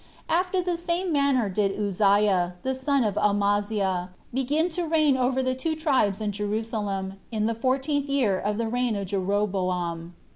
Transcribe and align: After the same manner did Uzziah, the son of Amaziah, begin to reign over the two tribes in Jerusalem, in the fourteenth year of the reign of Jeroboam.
After 0.29 0.63
the 0.63 0.77
same 0.77 1.11
manner 1.13 1.47
did 1.47 1.79
Uzziah, 1.79 2.55
the 2.63 2.73
son 2.73 3.03
of 3.03 3.19
Amaziah, 3.19 4.09
begin 4.33 4.67
to 4.69 4.87
reign 4.87 5.15
over 5.15 5.43
the 5.43 5.53
two 5.53 5.75
tribes 5.75 6.21
in 6.21 6.31
Jerusalem, 6.31 7.19
in 7.31 7.45
the 7.45 7.53
fourteenth 7.53 8.09
year 8.09 8.39
of 8.39 8.57
the 8.57 8.67
reign 8.67 8.95
of 8.95 9.05
Jeroboam. 9.05 10.15